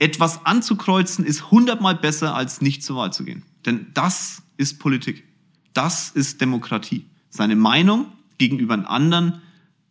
[0.00, 3.42] Etwas anzukreuzen ist hundertmal besser, als nicht zur Wahl zu gehen.
[3.66, 5.24] Denn das ist Politik.
[5.74, 7.04] Das ist Demokratie.
[7.28, 8.06] Seine Meinung
[8.38, 9.42] gegenüber einem anderen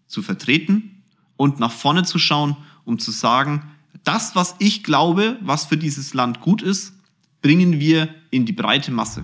[0.07, 1.03] zu vertreten
[1.37, 3.69] und nach vorne zu schauen, um zu sagen,
[4.03, 6.94] das, was ich glaube, was für dieses Land gut ist,
[7.44, 9.23] bringen wir in die breite Masse.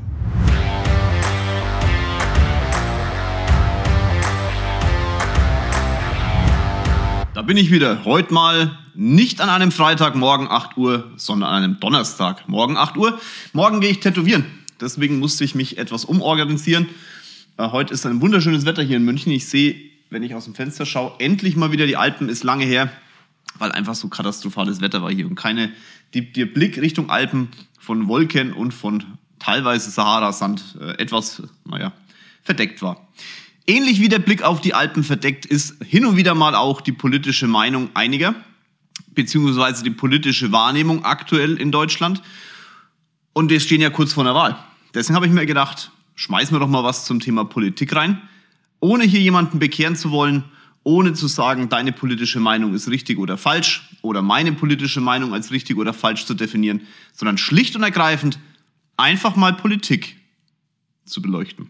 [7.34, 8.06] Da bin ich wieder.
[8.06, 12.97] Heute mal nicht an einem Freitag morgen 8 Uhr, sondern an einem Donnerstag morgen 8
[12.97, 13.20] Uhr.
[13.54, 14.46] Morgen gehe ich tätowieren.
[14.79, 16.87] Deswegen musste ich mich etwas umorganisieren.
[17.57, 19.32] Äh, heute ist ein wunderschönes Wetter hier in München.
[19.32, 19.75] Ich sehe,
[20.10, 22.29] wenn ich aus dem Fenster schaue, endlich mal wieder die Alpen.
[22.29, 22.92] Ist lange her,
[23.57, 25.71] weil einfach so katastrophales Wetter war hier und keine,
[26.14, 29.04] die, der Blick Richtung Alpen von Wolken und von
[29.39, 31.93] teilweise Sahara-Sand äh, etwas, naja,
[32.44, 33.08] verdeckt war.
[33.67, 36.92] Ähnlich wie der Blick auf die Alpen verdeckt ist hin und wieder mal auch die
[36.92, 38.36] politische Meinung einiger,
[39.16, 42.22] beziehungsweise die politische Wahrnehmung aktuell in Deutschland.
[43.33, 44.58] Und wir stehen ja kurz vor einer Wahl.
[44.94, 48.22] Deswegen habe ich mir gedacht, schmeißen wir doch mal was zum Thema Politik rein,
[48.80, 50.44] ohne hier jemanden bekehren zu wollen,
[50.84, 55.52] ohne zu sagen, deine politische Meinung ist richtig oder falsch oder meine politische Meinung als
[55.52, 56.81] richtig oder falsch zu definieren,
[57.12, 58.40] sondern schlicht und ergreifend
[58.95, 60.18] einfach mal Politik
[61.06, 61.70] zu beleuchten.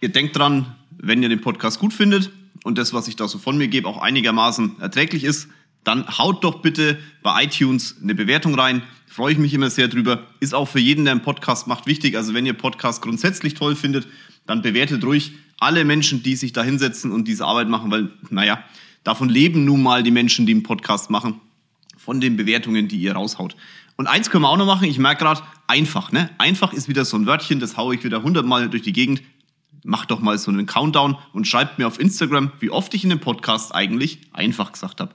[0.00, 2.30] Ihr denkt dran, wenn ihr den Podcast gut findet
[2.64, 5.48] und das, was ich da so von mir gebe, auch einigermaßen erträglich ist,
[5.84, 8.82] dann haut doch bitte bei iTunes eine Bewertung rein.
[9.06, 10.26] Freue ich mich immer sehr drüber.
[10.40, 12.16] Ist auch für jeden, der einen Podcast macht, wichtig.
[12.16, 14.06] Also wenn ihr Podcast grundsätzlich toll findet,
[14.46, 18.62] dann bewertet ruhig alle Menschen, die sich da hinsetzen und diese Arbeit machen, weil, naja,
[19.02, 21.40] davon leben nun mal die Menschen, die einen Podcast machen,
[21.96, 23.56] von den Bewertungen, die ihr raushaut.
[23.96, 24.84] Und eins können wir auch noch machen.
[24.84, 26.30] Ich merke gerade, einfach, ne?
[26.38, 29.22] Einfach ist wieder so ein Wörtchen, das haue ich wieder hundertmal durch die Gegend
[29.84, 33.10] macht doch mal so einen Countdown und schreibt mir auf Instagram, wie oft ich in
[33.10, 35.14] dem Podcast eigentlich einfach gesagt habe.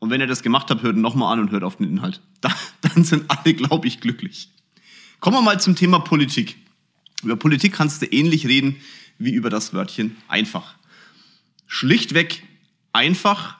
[0.00, 2.20] Und wenn ihr das gemacht habt, hört nochmal an und hört auf den Inhalt.
[2.40, 4.50] Da, dann sind alle, glaube ich, glücklich.
[5.20, 6.56] Kommen wir mal zum Thema Politik.
[7.22, 8.76] Über Politik kannst du ähnlich reden
[9.18, 10.74] wie über das Wörtchen einfach.
[11.66, 12.42] Schlichtweg
[12.92, 13.58] einfach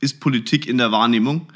[0.00, 1.50] ist Politik in der Wahrnehmung.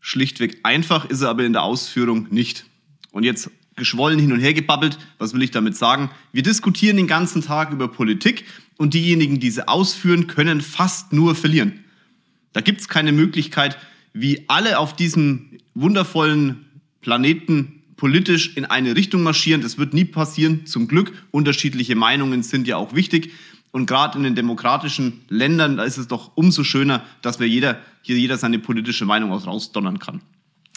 [0.00, 2.64] Schlichtweg einfach ist er aber in der Ausführung nicht.
[3.10, 4.98] Und jetzt geschwollen hin und her gebabbelt.
[5.18, 6.10] Was will ich damit sagen?
[6.32, 8.44] Wir diskutieren den ganzen Tag über Politik
[8.76, 11.81] und diejenigen, die sie ausführen, können fast nur verlieren.
[12.52, 13.78] Da gibt es keine Möglichkeit,
[14.12, 16.66] wie alle auf diesem wundervollen
[17.00, 19.62] Planeten politisch in eine Richtung marschieren.
[19.62, 21.12] Das wird nie passieren, zum Glück.
[21.30, 23.32] Unterschiedliche Meinungen sind ja auch wichtig.
[23.70, 27.78] Und gerade in den demokratischen Ländern, da ist es doch umso schöner, dass wir jeder,
[28.02, 30.20] hier jeder seine politische Meinung aus rausdonnern kann.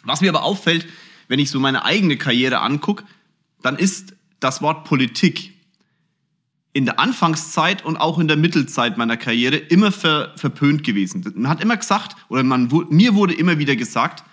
[0.04, 0.86] Was mir aber auffällt,
[1.28, 3.04] wenn ich so meine eigene Karriere angucke,
[3.62, 5.55] dann ist das Wort Politik
[6.76, 11.24] in der Anfangszeit und auch in der Mittelzeit meiner Karriere immer ver, verpönt gewesen.
[11.34, 14.26] Man hat immer gesagt, oder man, mir wurde immer wieder gesagt,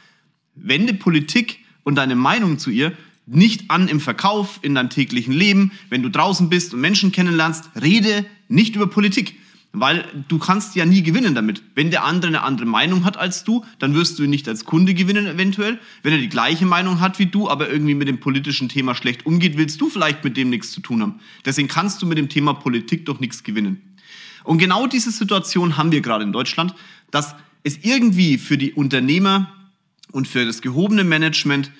[0.57, 2.95] wende Politik und deine Meinung zu ihr
[3.27, 7.71] nicht an im Verkauf, in deinem täglichen Leben, wenn du draußen bist und Menschen kennenlernst,
[7.81, 9.39] rede nicht über Politik.
[9.75, 11.63] Weil du kannst ja nie gewinnen damit.
[11.75, 14.67] Wenn der andere eine andere Meinung hat als du, dann wirst du ihn nicht als
[14.67, 15.79] Kunde gewinnen eventuell.
[16.03, 19.25] Wenn er die gleiche Meinung hat wie du, aber irgendwie mit dem politischen Thema schlecht
[19.25, 21.21] umgeht, willst du vielleicht mit dem nichts zu tun haben.
[21.47, 23.97] Deswegen kannst du mit dem Thema Politik doch nichts gewinnen.
[24.45, 26.75] Und genau diese Situation haben wir gerade in Deutschland,
[27.11, 29.53] dass es irgendwie für die Unternehmer
[30.11, 31.71] und für das gehobene Management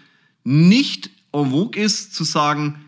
[0.45, 2.85] nicht en vogue ist zu sagen,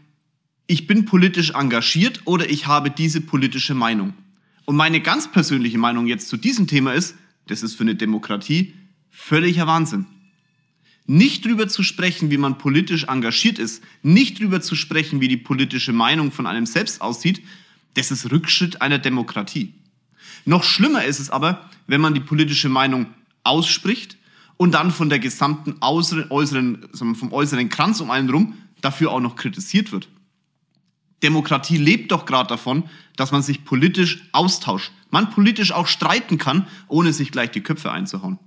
[0.66, 4.14] ich bin politisch engagiert oder ich habe diese politische Meinung.
[4.64, 7.16] Und meine ganz persönliche Meinung jetzt zu diesem Thema ist,
[7.47, 8.75] das ist für eine Demokratie
[9.10, 10.06] völliger Wahnsinn.
[11.06, 15.36] Nicht drüber zu sprechen, wie man politisch engagiert ist, nicht drüber zu sprechen, wie die
[15.36, 17.42] politische Meinung von einem selbst aussieht,
[17.94, 19.75] das ist Rückschritt einer Demokratie.
[20.47, 23.06] Noch schlimmer ist es aber, wenn man die politische Meinung
[23.44, 24.16] ausspricht
[24.56, 29.20] und dann von der gesamten äußeren, äußeren, vom äußeren Kranz um einen rum dafür auch
[29.20, 30.08] noch kritisiert wird.
[31.22, 32.84] Demokratie lebt doch gerade davon,
[33.16, 34.92] dass man sich politisch austauscht.
[35.10, 38.38] Man politisch auch streiten kann, ohne sich gleich die Köpfe einzuhauen.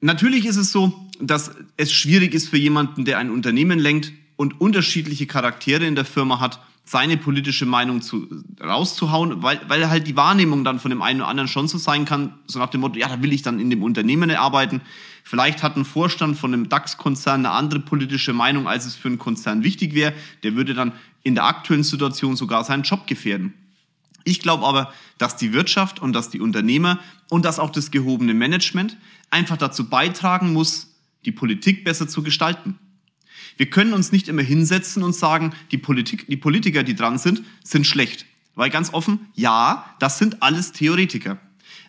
[0.00, 4.60] Natürlich ist es so, dass es schwierig ist für jemanden, der ein Unternehmen lenkt und
[4.60, 8.28] unterschiedliche Charaktere in der Firma hat, seine politische Meinung zu,
[8.60, 12.04] rauszuhauen, weil, weil halt die Wahrnehmung dann von dem einen oder anderen schon so sein
[12.04, 14.82] kann, so nach dem Motto, ja, da will ich dann in dem Unternehmen arbeiten.
[15.22, 19.18] Vielleicht hat ein Vorstand von einem DAX-Konzern eine andere politische Meinung, als es für einen
[19.18, 20.12] Konzern wichtig wäre.
[20.42, 20.92] Der würde dann
[21.22, 23.54] in der aktuellen Situation sogar seinen Job gefährden.
[24.24, 26.98] Ich glaube aber, dass die Wirtschaft und dass die Unternehmer
[27.30, 28.96] und dass auch das gehobene Management
[29.30, 30.94] einfach dazu beitragen muss,
[31.24, 32.78] die Politik besser zu gestalten.
[33.56, 37.42] Wir können uns nicht immer hinsetzen und sagen, die, Politik, die Politiker, die dran sind,
[37.62, 38.26] sind schlecht.
[38.54, 41.38] Weil ganz offen, ja, das sind alles Theoretiker.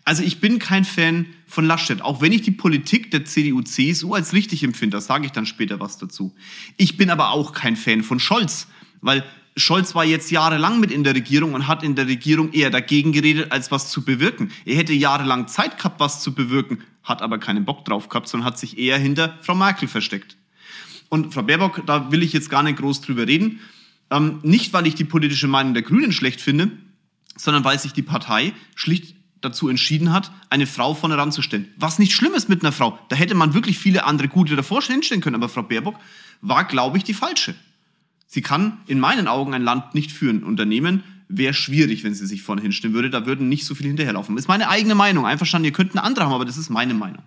[0.04, 4.34] Also ich bin kein Fan von Laschet, auch wenn ich die Politik der CDU-CSU als
[4.34, 6.36] richtig empfinde, da sage ich dann später was dazu.
[6.78, 8.68] Ich bin aber auch kein Fan von Scholz,
[9.02, 9.24] weil
[9.58, 13.14] Scholz war jetzt jahrelang mit in der Regierung und hat in der Regierung eher dagegen
[13.14, 14.52] geredet, als was zu bewirken.
[14.66, 18.46] Er hätte jahrelang Zeit gehabt, was zu bewirken, hat aber keinen Bock drauf gehabt, sondern
[18.46, 20.38] hat sich eher hinter Frau Merkel versteckt.
[21.10, 23.60] Und Frau Baerbock, da will ich jetzt gar nicht groß drüber reden.
[24.10, 26.72] Ähm, nicht, weil ich die politische Meinung der Grünen schlecht finde,
[27.36, 31.68] sondern weil sich die Partei schlicht dazu entschieden hat, eine Frau vorne ranzustellen.
[31.78, 33.00] Was nicht schlimm ist mit einer Frau.
[33.10, 35.36] Da hätte man wirklich viele andere gute davor hinstellen können.
[35.36, 35.96] Aber Frau Baerbock
[36.42, 37.56] war, glaube ich, die falsche.
[38.28, 40.44] Sie kann in meinen Augen ein Land nicht führen.
[40.44, 43.10] Unternehmen wäre schwierig, wenn sie sich vorne hinstellen würde.
[43.10, 44.38] Da würden nicht so viele hinterherlaufen.
[44.38, 45.26] Ist meine eigene Meinung.
[45.26, 47.24] Einverstanden, ihr könnt eine andere haben, aber das ist meine Meinung.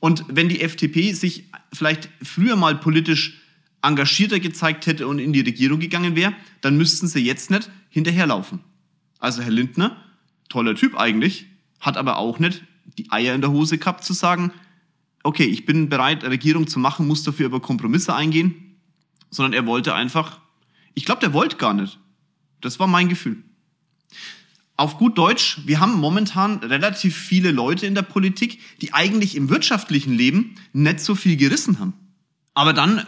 [0.00, 3.40] Und wenn die FDP sich vielleicht früher mal politisch
[3.82, 8.60] engagierter gezeigt hätte und in die Regierung gegangen wäre, dann müssten sie jetzt nicht hinterherlaufen.
[9.18, 9.96] Also Herr Lindner,
[10.48, 11.46] toller Typ eigentlich,
[11.80, 12.62] hat aber auch nicht
[12.98, 14.52] die Eier in der Hose gehabt zu sagen,
[15.22, 18.66] okay, ich bin bereit, Regierung zu machen, muss dafür aber Kompromisse eingehen
[19.30, 20.40] sondern er wollte einfach,
[20.94, 21.98] ich glaube, der wollte gar nicht.
[22.60, 23.42] Das war mein Gefühl.
[24.78, 29.48] Auf gut Deutsch, wir haben momentan relativ viele Leute in der Politik, die eigentlich im
[29.48, 31.94] wirtschaftlichen Leben nicht so viel gerissen haben.
[32.52, 33.06] Aber dann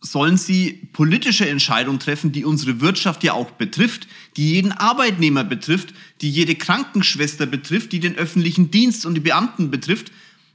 [0.00, 4.06] sollen sie politische Entscheidungen treffen, die unsere Wirtschaft ja auch betrifft,
[4.36, 9.72] die jeden Arbeitnehmer betrifft, die jede Krankenschwester betrifft, die den öffentlichen Dienst und die Beamten
[9.72, 10.12] betrifft.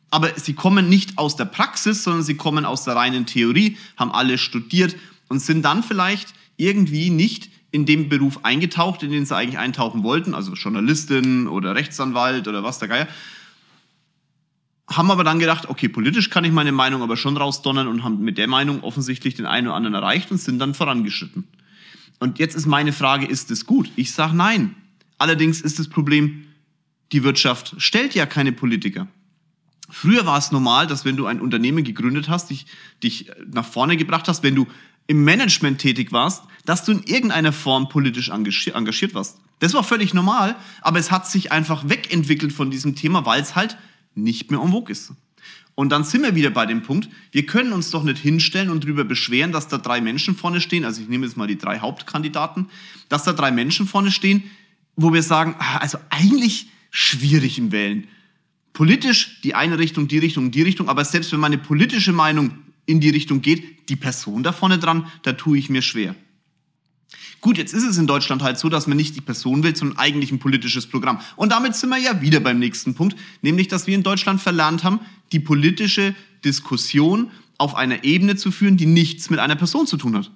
[0.09, 4.11] Aber sie kommen nicht aus der Praxis, sondern sie kommen aus der reinen Theorie, haben
[4.13, 4.95] alle studiert
[5.27, 10.03] und sind dann vielleicht irgendwie nicht in dem Beruf eingetaucht, in den sie eigentlich eintauchen
[10.03, 13.07] wollten, also Journalistin oder Rechtsanwalt oder was der Geier.
[14.87, 18.19] Haben aber dann gedacht, okay, politisch kann ich meine Meinung aber schon rausdonnern und haben
[18.19, 21.47] mit der Meinung offensichtlich den einen oder anderen erreicht und sind dann vorangeschritten.
[22.19, 23.89] Und jetzt ist meine Frage, ist es gut?
[23.95, 24.75] Ich sage nein.
[25.17, 26.45] Allerdings ist das Problem,
[27.11, 29.07] die Wirtschaft stellt ja keine Politiker.
[29.89, 32.67] Früher war es normal, dass wenn du ein Unternehmen gegründet hast, dich,
[33.01, 34.67] dich nach vorne gebracht hast, wenn du
[35.07, 39.39] im Management tätig warst, dass du in irgendeiner Form politisch engagiert warst.
[39.59, 43.55] Das war völlig normal, aber es hat sich einfach wegentwickelt von diesem Thema, weil es
[43.55, 43.77] halt
[44.15, 45.13] nicht mehr en vogue ist.
[45.75, 48.83] Und dann sind wir wieder bei dem Punkt, wir können uns doch nicht hinstellen und
[48.83, 51.79] darüber beschweren, dass da drei Menschen vorne stehen, also ich nehme jetzt mal die drei
[51.79, 52.69] Hauptkandidaten,
[53.09, 54.43] dass da drei Menschen vorne stehen,
[54.95, 58.07] wo wir sagen, ah, also eigentlich schwierig im Wählen.
[58.73, 62.51] Politisch die eine Richtung, die Richtung, die Richtung, aber selbst wenn meine politische Meinung
[62.85, 66.15] in die Richtung geht, die Person da vorne dran, da tue ich mir schwer.
[67.41, 69.97] Gut, jetzt ist es in Deutschland halt so, dass man nicht die Person will, sondern
[69.97, 71.19] eigentlich ein politisches Programm.
[71.35, 74.83] Und damit sind wir ja wieder beim nächsten Punkt, nämlich, dass wir in Deutschland verlernt
[74.83, 74.99] haben,
[75.31, 76.15] die politische
[76.45, 80.31] Diskussion auf einer Ebene zu führen, die nichts mit einer Person zu tun hat.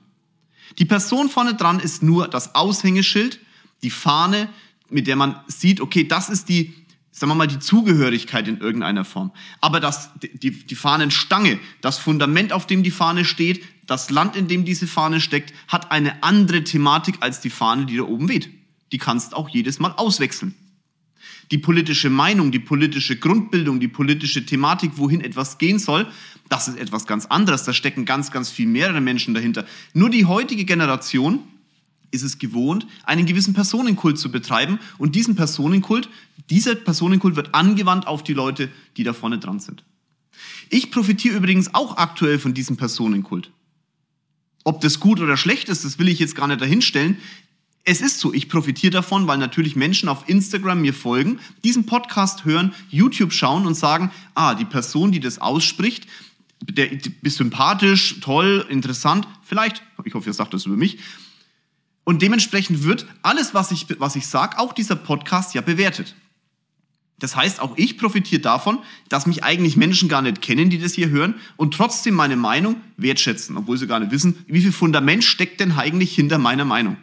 [0.80, 3.40] Die Person vorne dran ist nur das Aushängeschild,
[3.84, 4.50] die Fahne,
[4.90, 6.74] mit der man sieht, okay, das ist die
[7.18, 9.32] sagen wir mal, die Zugehörigkeit in irgendeiner Form.
[9.60, 14.48] Aber das, die, die Fahnenstange, das Fundament, auf dem die Fahne steht, das Land, in
[14.48, 18.50] dem diese Fahne steckt, hat eine andere Thematik als die Fahne, die da oben weht.
[18.92, 20.54] Die kannst auch jedes Mal auswechseln.
[21.52, 26.06] Die politische Meinung, die politische Grundbildung, die politische Thematik, wohin etwas gehen soll,
[26.50, 27.64] das ist etwas ganz anderes.
[27.64, 29.66] Da stecken ganz, ganz viel mehrere Menschen dahinter.
[29.94, 31.40] Nur die heutige Generation
[32.12, 34.80] ist es gewohnt, einen gewissen Personenkult zu betreiben.
[34.98, 36.10] Und diesen Personenkult,
[36.50, 39.84] dieser Personenkult wird angewandt auf die Leute, die da vorne dran sind.
[40.70, 43.52] Ich profitiere übrigens auch aktuell von diesem Personenkult.
[44.68, 47.20] Ob das gut oder schlecht ist, das will ich jetzt gar nicht dahinstellen.
[47.86, 52.44] Es ist so, ich profitiere davon, weil natürlich Menschen auf Instagram mir folgen, diesen Podcast
[52.44, 56.06] hören, YouTube schauen und sagen, ah, die Person, die das ausspricht,
[56.62, 60.98] der ist sympathisch, toll, interessant, vielleicht, ich hoffe, ihr sagt das über mich,
[62.04, 66.14] und dementsprechend wird alles, was ich, was ich sage, auch dieser Podcast ja bewertet.
[67.20, 70.94] Das heißt, auch ich profitiere davon, dass mich eigentlich Menschen gar nicht kennen, die das
[70.94, 75.24] hier hören und trotzdem meine Meinung wertschätzen, obwohl sie gar nicht wissen, wie viel Fundament
[75.24, 76.98] steckt denn eigentlich hinter meiner Meinung.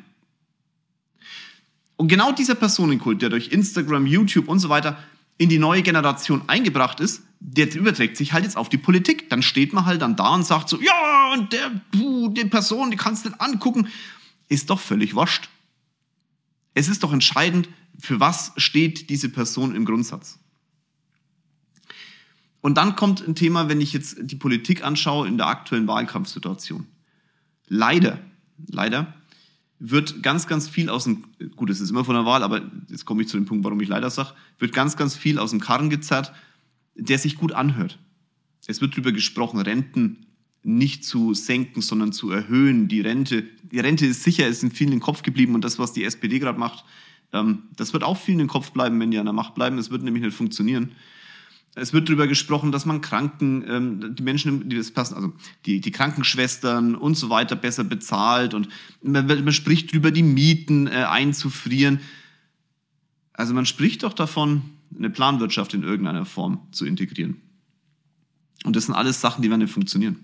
[1.97, 4.99] Und genau dieser Personenkult, der durch Instagram, YouTube und so weiter
[5.37, 9.29] in die neue Generation eingebracht ist, der überträgt sich halt jetzt auf die Politik.
[9.31, 12.97] Dann steht man halt dann da und sagt so, ja, und der, die Person, die
[12.97, 13.89] kannst du nicht angucken
[14.49, 15.49] ist doch völlig wurscht.
[16.75, 20.39] Es ist doch entscheidend, für was steht diese Person im Grundsatz.
[22.61, 26.87] Und dann kommt ein Thema, wenn ich jetzt die Politik anschaue in der aktuellen Wahlkampfsituation.
[27.69, 28.21] Leider,
[28.67, 29.15] leider
[29.79, 31.25] wird ganz, ganz viel aus dem,
[31.57, 33.81] gut, es ist immer von der Wahl, aber jetzt komme ich zu dem Punkt, warum
[33.81, 36.33] ich leider sage, wird ganz, ganz viel aus dem Karren gezerrt,
[36.95, 37.99] der sich gut anhört.
[38.67, 40.27] Es wird darüber gesprochen, Renten,
[40.63, 42.89] nicht zu senken, sondern zu erhöhen.
[42.89, 45.93] Die Rente, die Rente ist sicher, ist in vielen im Kopf geblieben und das, was
[45.93, 46.85] die SPD gerade macht,
[47.35, 49.77] ähm, das wird auch vielen im Kopf bleiben, wenn die an der Macht bleiben.
[49.77, 50.93] Das wird nämlich nicht funktionieren.
[51.75, 55.33] Es wird darüber gesprochen, dass man Kranken, ähm, die Menschen, die das passen, also
[55.67, 58.69] die, die Krankenschwestern und so weiter besser bezahlt und
[59.03, 62.01] man, man spricht darüber, die Mieten äh, einzufrieren.
[63.33, 64.63] Also man spricht doch davon,
[64.97, 67.41] eine Planwirtschaft in irgendeiner Form zu integrieren.
[68.65, 70.21] Und das sind alles Sachen, die werden nicht funktionieren.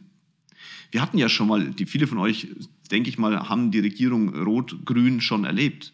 [0.93, 2.49] Wir hatten ja schon mal, die viele von euch,
[2.93, 5.93] denke ich mal, haben die Regierung Rot-Grün schon erlebt.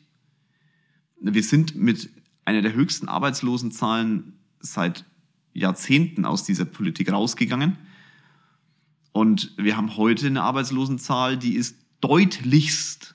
[1.35, 2.11] Wir sind mit
[2.45, 5.05] einer der höchsten Arbeitslosenzahlen seit
[5.53, 7.79] Jahrzehnten aus dieser Politik rausgegangen.
[9.13, 13.15] Und wir haben heute eine Arbeitslosenzahl, die ist deutlichst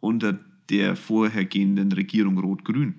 [0.00, 0.38] unter
[0.68, 2.94] der vorhergehenden Regierung Rot-Grün.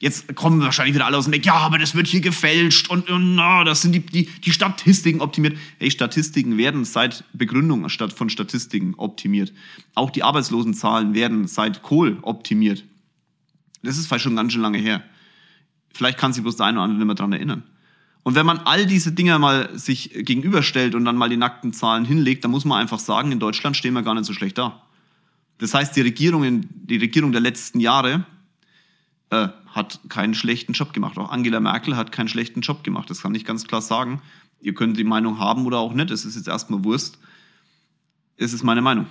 [0.00, 3.10] Jetzt kommen wahrscheinlich wieder alle aus dem Weg, ja, aber das wird hier gefälscht und,
[3.10, 5.58] und no, das sind die, die, die Statistiken optimiert.
[5.78, 9.52] Hey, Statistiken werden seit Begründung von Statistiken optimiert.
[9.94, 12.84] Auch die Arbeitslosenzahlen werden seit Kohl optimiert.
[13.82, 15.02] Das ist vielleicht schon ganz schön lange her.
[15.92, 17.62] Vielleicht kann sich bloß der eine oder andere nicht mehr dran erinnern.
[18.22, 22.04] Und wenn man all diese Dinge mal sich gegenüberstellt und dann mal die nackten Zahlen
[22.04, 24.82] hinlegt, dann muss man einfach sagen, in Deutschland stehen wir gar nicht so schlecht da.
[25.58, 28.24] Das heißt, die Regierung, die Regierung der letzten Jahre
[29.30, 31.18] äh, hat keinen schlechten Job gemacht.
[31.18, 33.10] Auch Angela Merkel hat keinen schlechten Job gemacht.
[33.10, 34.22] Das kann ich ganz klar sagen.
[34.60, 36.10] Ihr könnt die Meinung haben oder auch nicht.
[36.10, 37.18] Es ist jetzt erstmal Wurst.
[38.36, 39.06] Es ist meine Meinung.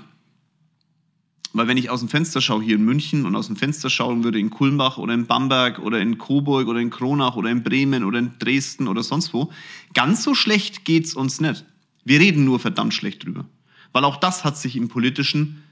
[1.53, 4.23] Weil wenn ich aus dem Fenster schaue hier in München und aus dem Fenster schauen
[4.23, 8.03] würde in Kulmbach oder in Bamberg oder in Coburg oder in Kronach oder in Bremen
[8.03, 9.51] oder in Dresden oder sonst wo,
[9.93, 11.65] ganz so schlecht geht's uns nicht.
[12.03, 13.45] Wir reden nur verdammt schlecht drüber.
[13.93, 15.63] Weil auch das hat sich im Politischen,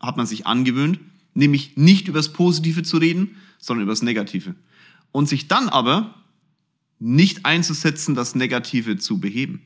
[0.00, 0.98] hat man sich angewöhnt,
[1.34, 4.54] nämlich nicht über das Positive zu reden, sondern über das Negative.
[5.12, 6.14] Und sich dann aber
[6.98, 9.62] nicht einzusetzen, das Negative zu beheben.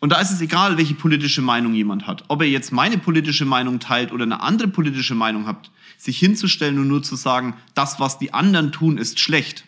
[0.00, 2.24] Und da ist es egal, welche politische Meinung jemand hat.
[2.28, 6.78] Ob er jetzt meine politische Meinung teilt oder eine andere politische Meinung hat, sich hinzustellen
[6.78, 9.64] und nur zu sagen, das, was die anderen tun, ist schlecht.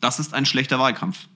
[0.00, 1.26] Das ist ein schlechter Wahlkampf.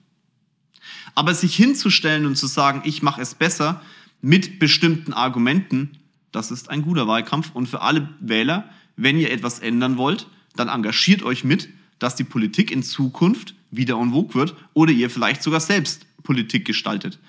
[1.15, 3.81] Aber sich hinzustellen und zu sagen, ich mache es besser
[4.21, 5.97] mit bestimmten Argumenten,
[6.31, 7.51] das ist ein guter Wahlkampf.
[7.53, 12.23] Und für alle Wähler, wenn ihr etwas ändern wollt, dann engagiert euch mit, dass die
[12.23, 17.19] Politik in Zukunft wieder vogue wird oder ihr vielleicht sogar selbst Politik gestaltet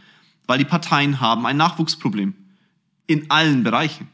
[0.46, 2.34] weil die Parteien haben ein Nachwuchsproblem
[3.06, 4.08] in allen Bereichen.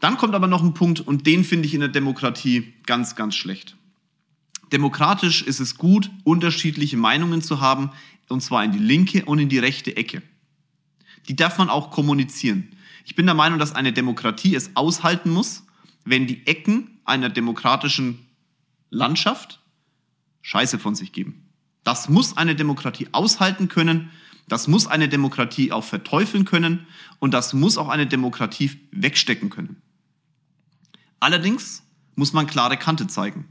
[0.00, 3.34] Dann kommt aber noch ein Punkt, und den finde ich in der Demokratie ganz, ganz
[3.34, 3.76] schlecht.
[4.72, 7.90] Demokratisch ist es gut, unterschiedliche Meinungen zu haben,
[8.28, 10.22] und zwar in die linke und in die rechte Ecke.
[11.28, 12.68] Die darf man auch kommunizieren.
[13.06, 15.62] Ich bin der Meinung, dass eine Demokratie es aushalten muss,
[16.04, 18.26] wenn die Ecken einer demokratischen
[18.90, 19.60] Landschaft
[20.42, 21.43] Scheiße von sich geben.
[21.84, 24.10] Das muss eine Demokratie aushalten können,
[24.48, 26.86] das muss eine Demokratie auch verteufeln können
[27.18, 29.80] und das muss auch eine Demokratie wegstecken können.
[31.20, 31.82] Allerdings
[32.16, 33.48] muss man klare Kante zeigen.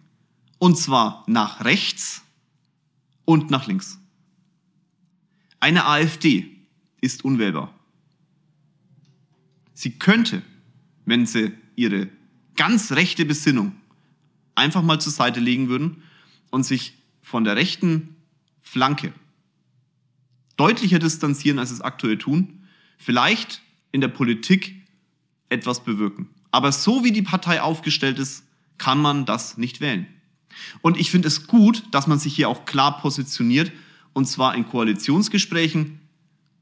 [0.59, 2.21] Und zwar nach rechts
[3.25, 3.99] und nach links.
[5.59, 6.55] Eine AfD
[7.01, 7.73] ist unwählbar.
[9.73, 10.43] Sie könnte,
[11.05, 12.09] wenn sie ihre
[12.55, 13.75] ganz rechte Besinnung
[14.55, 16.03] einfach mal zur Seite legen würden
[16.51, 18.12] und sich von der rechten
[18.74, 19.13] Flanke.
[20.58, 22.65] Deutlicher distanzieren, als es aktuell tun.
[22.98, 23.62] Vielleicht
[23.92, 24.88] in der Politik
[25.50, 26.30] etwas bewirken.
[26.50, 28.44] Aber so wie die Partei aufgestellt ist,
[28.80, 30.08] kann man das nicht wählen.
[30.82, 33.72] Und ich finde es gut, dass man sich hier auch klar positioniert,
[34.13, 36.00] und zwar in Koalitionsgesprächen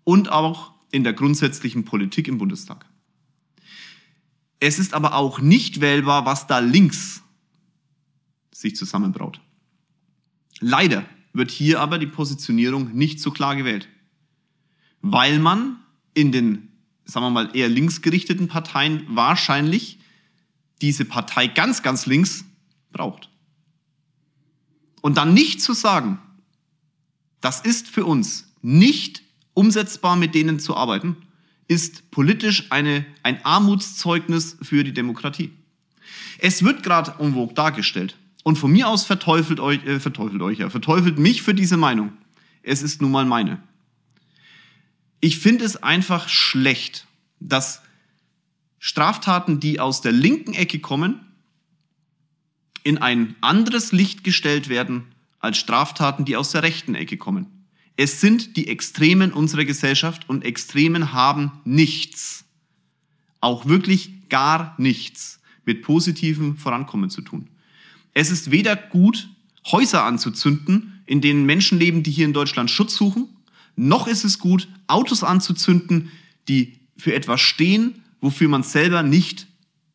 [0.03, 2.86] und auch in der grundsätzlichen Politik im Bundestag.
[4.60, 7.24] Es ist aber auch nicht wählbar, was da links
[8.53, 9.39] sich zusammenbraut.
[10.60, 13.88] Leider wird hier aber die Positionierung nicht so klar gewählt.
[15.01, 15.77] Weil man
[16.13, 16.69] in den,
[17.05, 20.00] sagen wir mal, eher linksgerichteten Parteien wahrscheinlich
[20.81, 22.45] diese Partei ganz, ganz links
[22.91, 23.29] braucht.
[25.01, 26.19] Und dann nicht zu sagen,
[27.39, 29.23] das ist für uns nicht
[29.53, 31.17] umsetzbar, mit denen zu arbeiten,
[31.67, 35.51] ist politisch eine, ein Armutszeugnis für die Demokratie.
[36.38, 38.17] Es wird gerade en dargestellt.
[38.43, 42.13] Und von mir aus verteufelt euch, äh, verteufelt euch ja, verteufelt mich für diese Meinung.
[42.63, 43.62] Es ist nun mal meine.
[45.19, 47.05] Ich finde es einfach schlecht,
[47.39, 47.81] dass
[48.79, 51.19] Straftaten, die aus der linken Ecke kommen,
[52.83, 55.03] in ein anderes Licht gestellt werden
[55.39, 57.48] als Straftaten, die aus der rechten Ecke kommen.
[57.95, 62.45] Es sind die Extremen unserer Gesellschaft und Extremen haben nichts,
[63.39, 67.48] auch wirklich gar nichts mit positivem Vorankommen zu tun.
[68.13, 69.30] Es ist weder gut,
[69.68, 73.30] Häuser anzuzünden, in denen Menschen leben, die hier in Deutschland Schutz suchen,
[73.75, 76.12] noch ist es gut, Autos anzuzünden,
[76.48, 79.48] die für etwas stehen, wofür man selber nicht,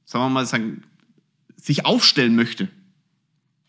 [0.05, 0.83] sagen wir mal, sagen,
[1.57, 2.69] sich aufstellen möchte.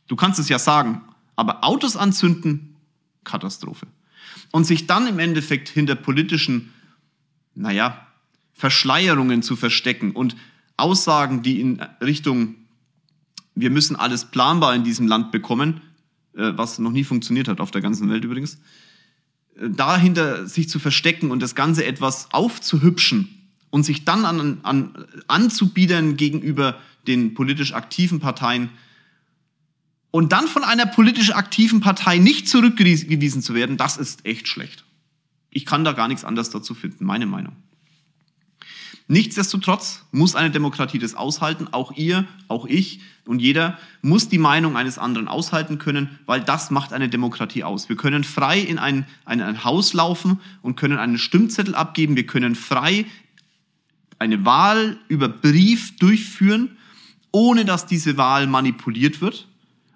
[0.08, 1.02] Du kannst es ja sagen,
[1.36, 2.76] aber Autos anzünden,
[3.24, 3.88] Katastrophe.
[4.52, 6.74] Und sich dann im Endeffekt hinter politischen,
[7.56, 8.08] naja,
[8.54, 10.36] Verschleierungen zu verstecken und
[10.78, 12.56] Aussagen, die in Richtung,
[13.60, 15.82] wir müssen alles planbar in diesem Land bekommen,
[16.34, 18.60] äh, was noch nie funktioniert hat auf der ganzen Welt übrigens,
[19.56, 23.30] äh, dahinter sich zu verstecken und das Ganze etwas aufzuhübschen
[23.70, 28.70] und sich dann an, an, anzubiedern gegenüber den politisch aktiven Parteien
[30.12, 34.86] und dann von einer politisch aktiven Partei nicht zurückgewiesen zu werden, das ist echt schlecht.
[35.50, 37.56] Ich kann da gar nichts anderes dazu finden, meine Meinung.
[39.10, 41.68] Nichtsdestotrotz muss eine Demokratie das aushalten.
[41.72, 46.72] Auch ihr, auch ich und jeder muss die Meinung eines anderen aushalten können, weil das
[46.72, 47.88] macht eine Demokratie aus.
[47.88, 52.18] Wir können frei in ein, in ein Haus laufen und können einen Stimmzettel abgeben.
[52.18, 53.06] Wir können frei
[54.20, 56.78] eine Wahl über Brief durchführen,
[57.32, 59.48] ohne dass diese Wahl manipuliert wird.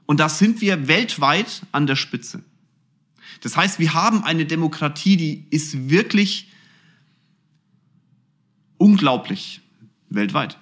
[0.05, 2.43] Und da sind wir weltweit an der Spitze.
[3.41, 6.50] Das heißt, wir haben eine Demokratie, die ist wirklich
[8.81, 9.61] unglaublich
[10.09, 10.57] weltweit.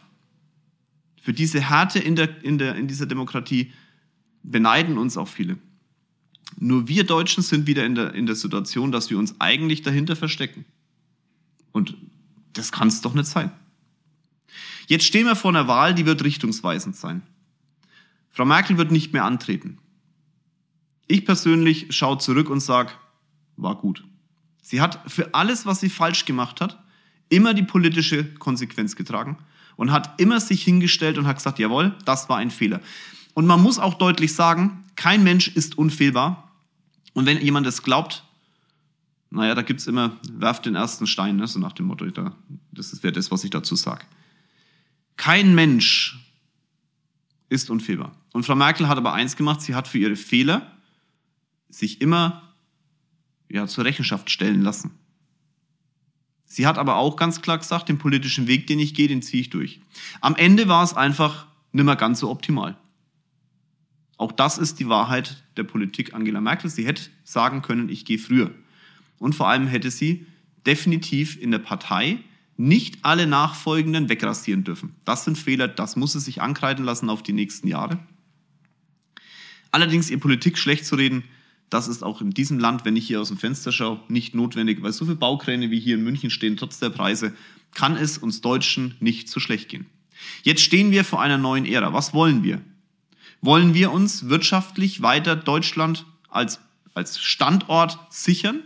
[1.21, 3.71] Für diese Härte in, der, in, der, in dieser Demokratie
[4.43, 5.57] beneiden uns auch viele.
[6.57, 10.17] Nur wir Deutschen sind wieder in der, in der Situation, dass wir uns eigentlich dahinter
[10.17, 10.65] verstecken.
[11.71, 11.95] Und
[12.53, 13.51] das kann es doch nicht sein.
[14.87, 17.21] Jetzt stehen wir vor einer Wahl, die wird richtungsweisend sein.
[18.31, 19.77] Frau Merkel wird nicht mehr antreten.
[21.07, 22.91] Ich persönlich schaue zurück und sage,
[23.55, 24.03] war gut.
[24.61, 26.83] Sie hat für alles, was sie falsch gemacht hat,
[27.29, 29.37] immer die politische Konsequenz getragen
[29.75, 32.81] und hat immer sich hingestellt und hat gesagt, jawohl, das war ein Fehler.
[33.33, 36.51] Und man muss auch deutlich sagen, kein Mensch ist unfehlbar.
[37.13, 38.23] Und wenn jemand das glaubt,
[39.31, 42.35] naja, da gibt's immer, werft den ersten Stein, ne, so nach dem Motto, da,
[42.71, 44.05] das wäre das, was ich dazu sage.
[45.15, 46.19] Kein Mensch
[47.49, 48.15] ist unfehlbar.
[48.33, 50.71] Und Frau Merkel hat aber eins gemacht, sie hat für ihre Fehler
[51.69, 52.41] sich immer
[53.49, 54.91] ja, zur Rechenschaft stellen lassen.
[56.51, 59.39] Sie hat aber auch ganz klar gesagt, den politischen Weg, den ich gehe, den ziehe
[59.39, 59.79] ich durch.
[60.19, 62.75] Am Ende war es einfach nimmer ganz so optimal.
[64.17, 66.69] Auch das ist die Wahrheit der Politik Angela Merkel.
[66.69, 68.51] Sie hätte sagen können, ich gehe früher.
[69.19, 70.25] Und vor allem hätte sie
[70.65, 72.17] definitiv in der Partei
[72.57, 74.95] nicht alle Nachfolgenden wegrasieren dürfen.
[75.05, 77.99] Das sind Fehler, das muss sie sich ankreiden lassen auf die nächsten Jahre.
[79.71, 81.23] Allerdings ihr Politik schlecht zu reden,
[81.69, 84.81] das ist auch in diesem Land, wenn ich hier aus dem Fenster schaue, nicht notwendig,
[84.81, 87.33] weil so viele Baukräne wie hier in München stehen, trotz der Preise,
[87.73, 89.85] kann es uns Deutschen nicht so schlecht gehen.
[90.43, 91.93] Jetzt stehen wir vor einer neuen Ära.
[91.93, 92.61] Was wollen wir?
[93.41, 96.59] Wollen wir uns wirtschaftlich weiter Deutschland als,
[96.93, 98.61] als Standort sichern?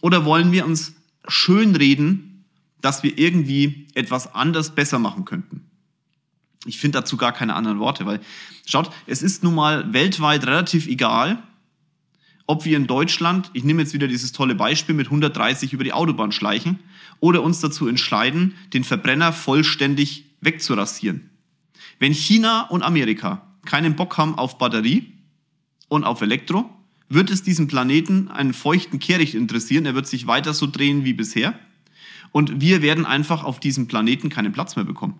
[0.00, 0.94] Oder wollen wir uns
[1.28, 2.44] schönreden,
[2.80, 5.64] dass wir irgendwie etwas anders besser machen könnten?
[6.66, 8.20] Ich finde dazu gar keine anderen Worte, weil
[8.66, 11.42] schaut, es ist nun mal weltweit relativ egal,
[12.46, 15.92] ob wir in Deutschland, ich nehme jetzt wieder dieses tolle Beispiel, mit 130 über die
[15.92, 16.78] Autobahn schleichen
[17.20, 21.30] oder uns dazu entscheiden, den Verbrenner vollständig wegzurasieren.
[21.98, 25.12] Wenn China und Amerika keinen Bock haben auf Batterie
[25.88, 26.68] und auf Elektro,
[27.08, 29.86] wird es diesem Planeten einen feuchten Kehricht interessieren.
[29.86, 31.58] Er wird sich weiter so drehen wie bisher.
[32.32, 35.18] Und wir werden einfach auf diesem Planeten keinen Platz mehr bekommen.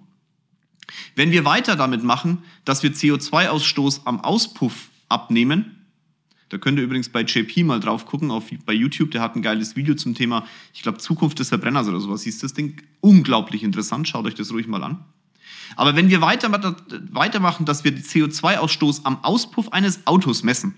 [1.14, 5.81] Wenn wir weiter damit machen, dass wir CO2-Ausstoß am Auspuff abnehmen,
[6.52, 9.10] da könnt ihr übrigens bei JP mal drauf gucken, auf, bei YouTube.
[9.10, 12.40] Der hat ein geiles Video zum Thema, ich glaube, Zukunft des Verbrenners oder sowas hieß
[12.40, 12.76] das Ding.
[13.00, 14.06] Unglaublich interessant.
[14.06, 15.02] Schaut euch das ruhig mal an.
[15.76, 16.50] Aber wenn wir weiter,
[17.10, 20.74] weitermachen, dass wir den CO2-Ausstoß am Auspuff eines Autos messen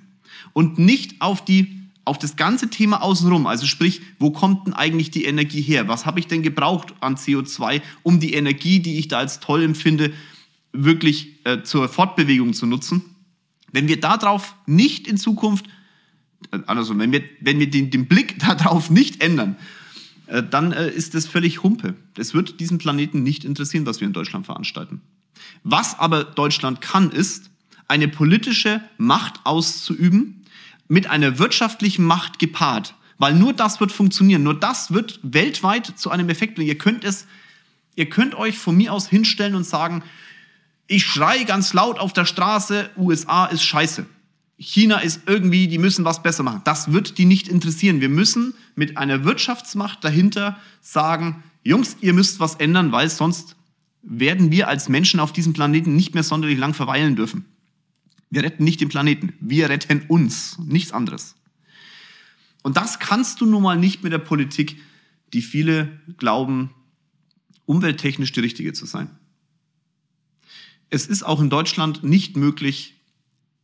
[0.53, 5.11] und nicht auf die auf das ganze Thema außenrum, also sprich, wo kommt denn eigentlich
[5.11, 5.89] die Energie her?
[5.89, 9.63] Was habe ich denn gebraucht an CO2, um die Energie, die ich da als toll
[9.63, 10.13] empfinde,
[10.73, 13.14] wirklich äh, zur Fortbewegung zu nutzen?
[13.75, 15.67] Wenn wir darauf nicht in Zukunft,
[16.67, 19.57] also wenn wir, wenn wir den, den Blick darauf nicht ändern,
[20.29, 21.97] äh, dann äh, ist das völlig Humpe.
[22.17, 25.01] Es wird diesen Planeten nicht interessieren, was wir in Deutschland veranstalten.
[25.65, 27.51] Was aber Deutschland kann, ist,
[27.89, 30.45] eine politische Macht auszuüben,
[30.87, 32.95] mit einer wirtschaftlichen Macht gepaart.
[33.19, 34.45] Weil nur das wird funktionieren.
[34.45, 36.69] Nur das wird weltweit zu einem Effekt bringen.
[36.69, 37.27] Ihr könnt es,
[37.97, 40.05] ihr könnt euch von mir aus hinstellen und sagen,
[40.87, 44.07] ich schreie ganz laut auf der Straße, USA ist scheiße.
[44.57, 46.63] China ist irgendwie, die müssen was besser machen.
[46.65, 48.01] Das wird die nicht interessieren.
[48.01, 53.57] Wir müssen mit einer Wirtschaftsmacht dahinter sagen, Jungs, ihr müsst was ändern, weil sonst
[54.03, 57.47] werden wir als Menschen auf diesem Planeten nicht mehr sonderlich lang verweilen dürfen.
[58.31, 61.37] Wir retten nicht den Planeten, wir retten uns, nichts anderes.
[62.63, 64.81] Und das kannst du nun mal nicht mit der Politik,
[65.33, 66.71] die viele glauben,
[67.65, 69.11] umwelttechnisch die richtige zu sein
[70.95, 72.95] es ist auch in Deutschland nicht möglich,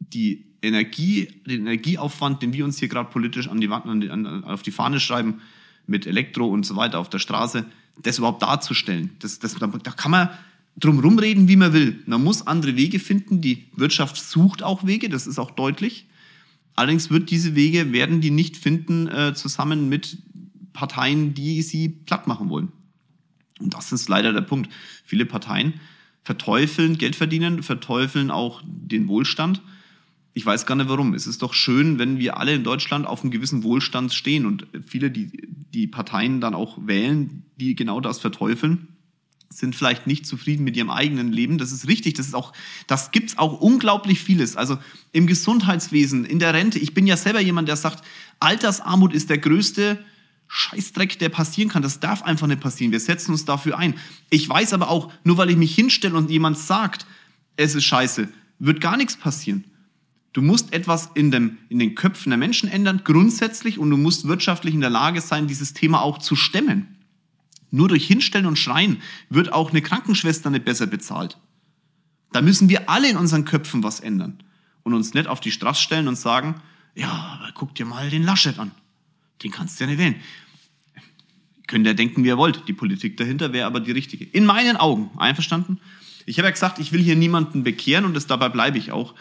[0.01, 4.63] die Energie, den Energieaufwand, den wir uns hier gerade politisch an die an an, auf
[4.63, 5.41] die Fahne schreiben,
[5.87, 7.67] mit Elektro und so weiter auf der Straße,
[8.03, 9.11] das überhaupt darzustellen.
[9.21, 10.31] Das, das, da kann man
[10.77, 12.03] drum rumreden, wie man will.
[12.07, 13.41] Man muss andere Wege finden.
[13.41, 16.07] Die Wirtschaft sucht auch Wege, das ist auch deutlich.
[16.75, 20.19] Allerdings wird diese Wege, werden die nicht finden, äh, zusammen mit
[20.73, 22.73] Parteien, die sie platt machen wollen.
[23.61, 24.71] Und das ist leider der Punkt.
[25.05, 25.75] Viele Parteien
[26.23, 29.63] verteufeln Geld verdienen, verteufeln auch den Wohlstand.
[30.33, 31.15] Ich weiß gar nicht warum.
[31.15, 34.67] Es ist doch schön, wenn wir alle in Deutschland auf einem gewissen Wohlstand stehen und
[34.87, 38.89] viele, die die Parteien dann auch wählen, die genau das verteufeln,
[39.53, 41.59] sind vielleicht nicht zufrieden mit ihrem eigenen Leben.
[41.59, 42.15] Das ist richtig.
[42.15, 42.53] Das ist auch,
[42.87, 44.57] das gibt's auch unglaublich vieles.
[44.57, 44.79] Also
[45.13, 46.79] im Gesundheitswesen, in der Rente.
[46.79, 48.05] Ich bin ja selber jemand, der sagt,
[48.39, 49.99] Altersarmut ist der größte
[50.53, 51.81] Scheißdreck, der passieren kann.
[51.81, 52.91] Das darf einfach nicht passieren.
[52.91, 53.95] Wir setzen uns dafür ein.
[54.31, 57.07] Ich weiß aber auch, nur weil ich mich hinstelle und jemand sagt,
[57.55, 59.65] es ist scheiße, wird gar nichts passieren.
[60.33, 64.27] Du musst etwas in, dem, in den Köpfen der Menschen ändern, grundsätzlich, und du musst
[64.27, 66.97] wirtschaftlich in der Lage sein, dieses Thema auch zu stemmen.
[67.71, 71.39] Nur durch Hinstellen und Schreien wird auch eine Krankenschwester nicht besser bezahlt.
[72.33, 74.43] Da müssen wir alle in unseren Köpfen was ändern
[74.83, 76.61] und uns nicht auf die Straße stellen und sagen,
[76.97, 78.73] ja, aber guck dir mal den Laschet an.
[79.43, 80.17] Den kannst du ja nicht wählen.
[81.67, 82.67] Könnt ihr denken, wie ihr wollt.
[82.69, 84.25] Die Politik dahinter wäre aber die richtige.
[84.25, 85.11] In meinen Augen.
[85.17, 85.81] Einverstanden?
[86.27, 89.15] Ich habe ja gesagt, ich will hier niemanden bekehren und das, dabei bleibe ich auch.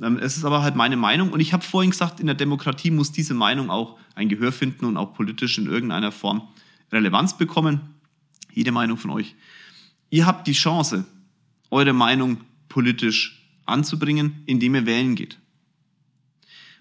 [0.00, 1.30] Ähm, es ist aber halt meine Meinung.
[1.30, 4.84] Und ich habe vorhin gesagt, in der Demokratie muss diese Meinung auch ein Gehör finden
[4.84, 6.48] und auch politisch in irgendeiner Form
[6.90, 7.80] Relevanz bekommen.
[8.52, 9.34] Jede Meinung von euch.
[10.10, 11.06] Ihr habt die Chance,
[11.70, 15.38] eure Meinung politisch anzubringen, indem ihr wählen geht.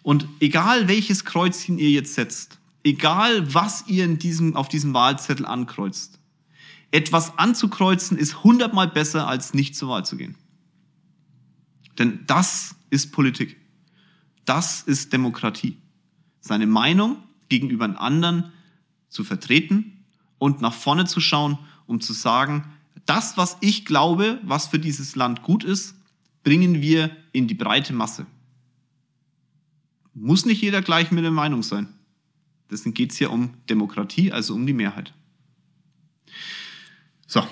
[0.03, 5.45] Und egal welches Kreuzchen ihr jetzt setzt, egal was ihr in diesem, auf diesem Wahlzettel
[5.45, 6.19] ankreuzt,
[6.91, 10.35] etwas anzukreuzen ist hundertmal besser, als nicht zur Wahl zu gehen.
[11.97, 13.57] Denn das ist Politik.
[14.45, 15.77] Das ist Demokratie.
[16.41, 17.17] Seine Meinung
[17.47, 18.51] gegenüber einem anderen
[19.07, 20.05] zu vertreten
[20.37, 22.65] und nach vorne zu schauen, um zu sagen,
[23.05, 25.95] das, was ich glaube, was für dieses Land gut ist,
[26.43, 28.25] bringen wir in die breite Masse.
[30.13, 31.87] Muss nicht jeder gleich mit der Meinung sein.
[32.71, 35.13] Deswegen geht es hier um Demokratie, also um die Mehrheit.
[37.27, 37.43] So,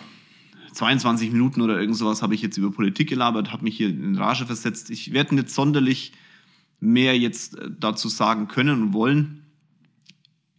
[0.73, 4.15] 22 Minuten oder irgend sowas habe ich jetzt über Politik gelabert, habe mich hier in
[4.15, 4.89] Rage versetzt.
[4.89, 6.13] Ich werde nicht sonderlich
[6.79, 9.45] mehr jetzt äh, dazu sagen können und wollen.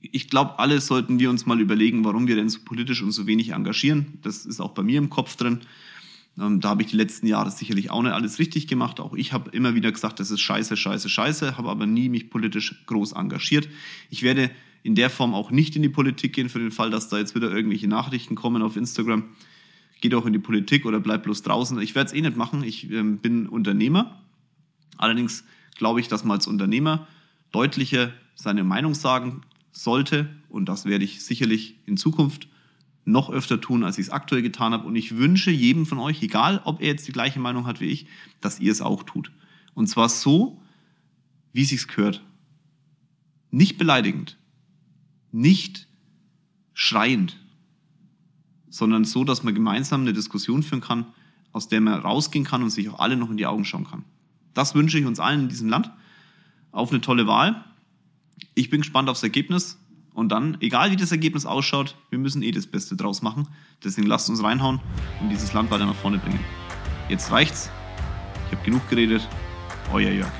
[0.00, 3.26] Ich glaube, alle sollten wir uns mal überlegen, warum wir denn so politisch und so
[3.26, 4.18] wenig engagieren.
[4.22, 5.60] Das ist auch bei mir im Kopf drin.
[6.38, 9.00] Ähm, da habe ich die letzten Jahre sicherlich auch nicht alles richtig gemacht.
[9.00, 12.30] Auch ich habe immer wieder gesagt, das ist scheiße, scheiße, scheiße, habe aber nie mich
[12.30, 13.68] politisch groß engagiert.
[14.10, 14.50] Ich werde
[14.82, 17.34] in der Form auch nicht in die Politik gehen, für den Fall, dass da jetzt
[17.34, 19.24] wieder irgendwelche Nachrichten kommen auf Instagram.
[20.00, 21.78] Geht auch in die Politik oder bleibt bloß draußen.
[21.80, 22.64] Ich werde es eh nicht machen.
[22.64, 24.22] Ich ähm, bin Unternehmer.
[24.96, 25.44] Allerdings
[25.76, 27.06] glaube ich, dass man als Unternehmer
[27.52, 30.30] deutlicher seine Meinung sagen sollte.
[30.48, 32.48] Und das werde ich sicherlich in Zukunft
[33.04, 34.86] noch öfter tun, als ich es aktuell getan habe.
[34.86, 37.86] Und ich wünsche jedem von euch, egal ob er jetzt die gleiche Meinung hat wie
[37.86, 38.06] ich,
[38.40, 39.32] dass ihr es auch tut.
[39.74, 40.60] Und zwar so,
[41.52, 42.22] wie es sich gehört.
[43.50, 44.38] Nicht beleidigend,
[45.32, 45.88] nicht
[46.72, 47.36] schreiend,
[48.68, 51.06] sondern so, dass man gemeinsam eine Diskussion führen kann,
[51.52, 54.04] aus der man rausgehen kann und sich auch alle noch in die Augen schauen kann.
[54.54, 55.90] Das wünsche ich uns allen in diesem Land.
[56.70, 57.64] Auf eine tolle Wahl.
[58.54, 59.79] Ich bin gespannt aufs Ergebnis.
[60.14, 63.48] Und dann, egal wie das Ergebnis ausschaut, wir müssen eh das Beste draus machen.
[63.84, 64.80] Deswegen lasst uns reinhauen
[65.20, 66.40] und dieses Land weiter nach vorne bringen.
[67.08, 67.70] Jetzt reicht's.
[68.46, 69.26] Ich habe genug geredet.
[69.92, 70.39] Euer Jörg.